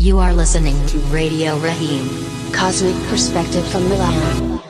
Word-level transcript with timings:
You 0.00 0.20
are 0.20 0.32
listening 0.32 0.86
to 0.86 0.98
Radio 1.10 1.58
Raheem. 1.58 2.06
Cosmic 2.52 2.94
Perspective 3.08 3.66
from 3.66 3.88
Milan. 3.88 4.67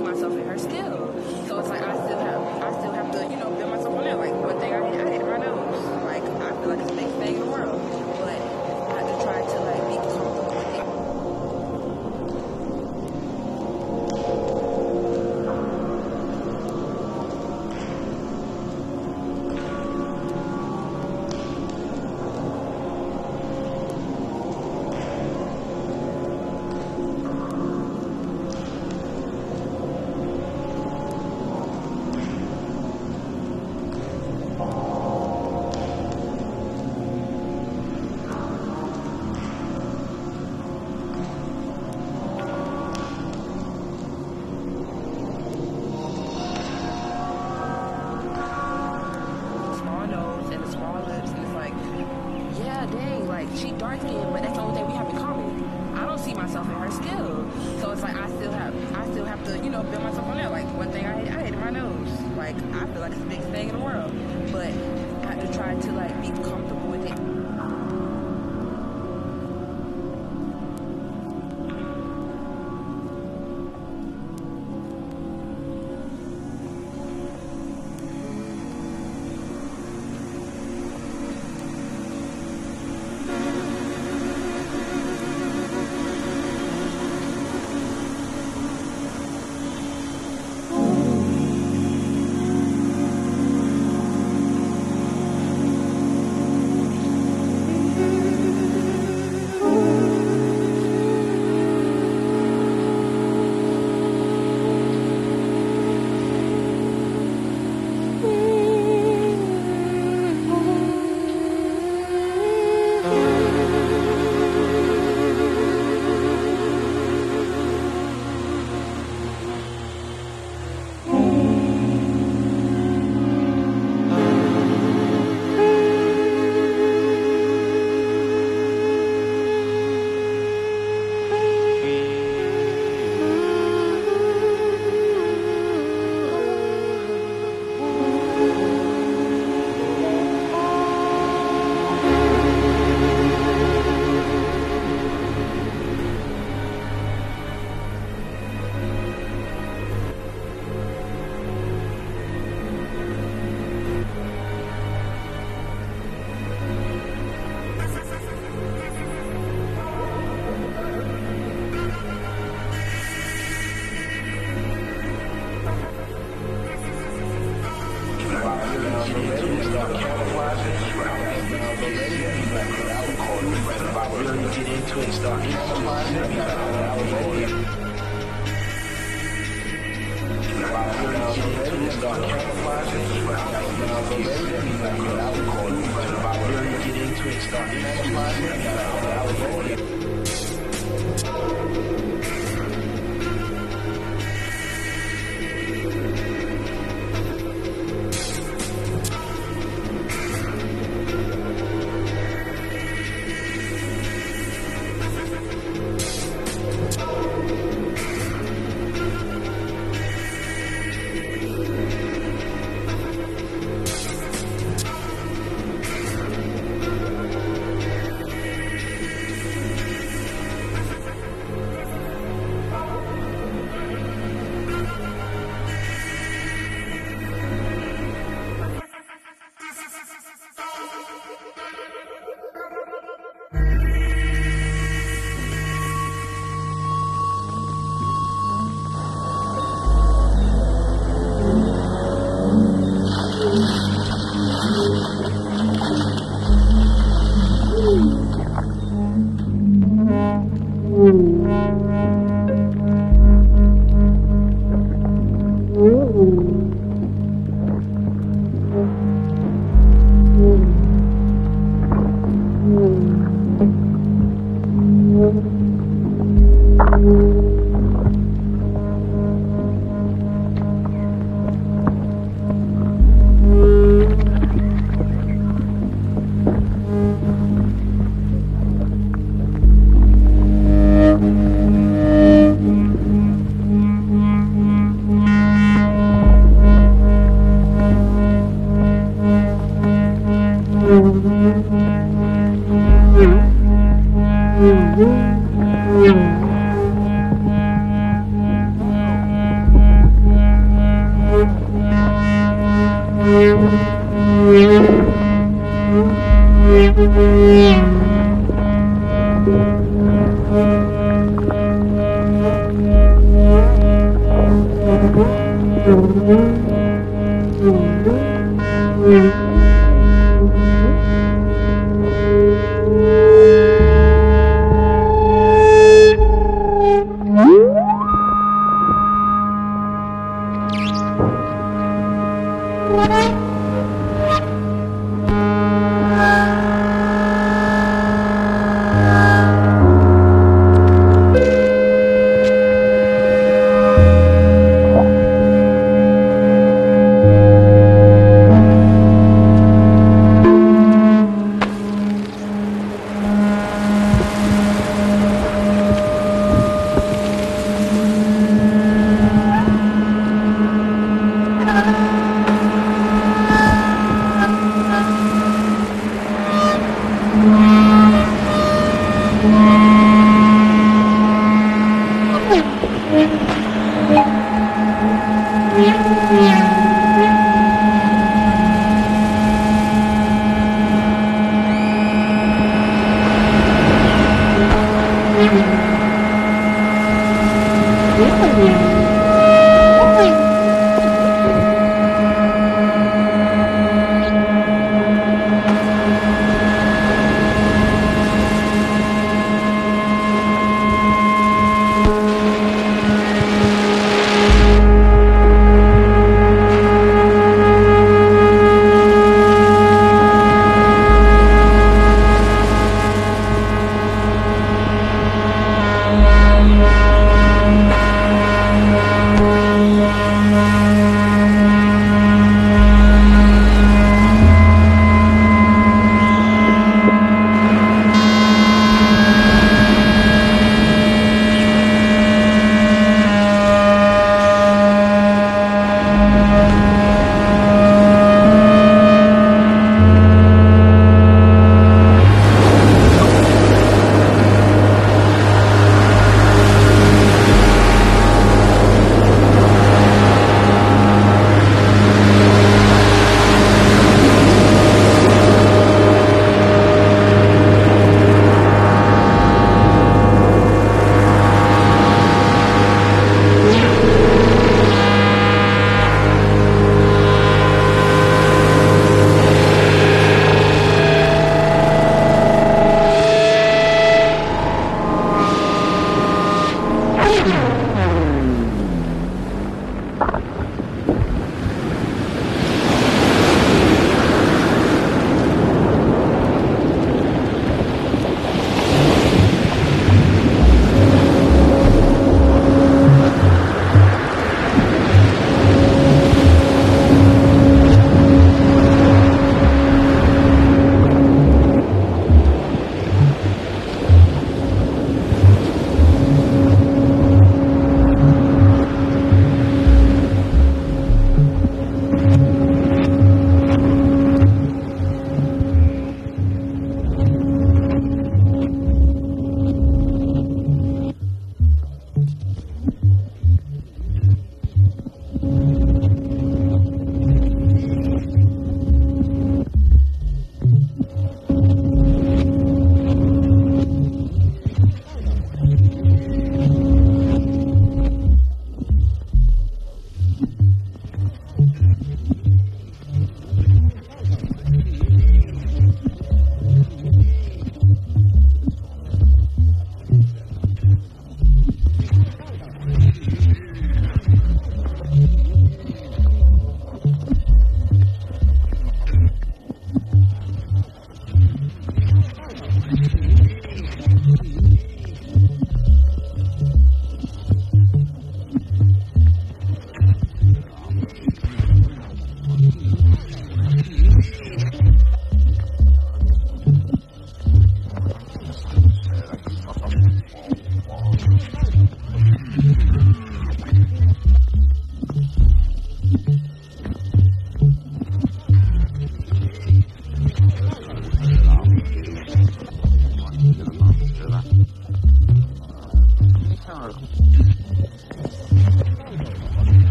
see 0.00 0.10
myself 0.10 0.32
in 0.32 0.46
her 0.46 0.58
still. 0.58 1.14
So 1.46 1.58
it's 1.58 1.68
like 1.68 1.82
I 1.82 1.94
still 2.06 2.18
have 2.18 2.62
I 2.62 2.78
still 2.78 2.92
have 2.92 3.12
to, 3.12 3.22
you 3.30 3.36
know, 3.36 3.50
build 3.50 3.70
myself 3.70 3.99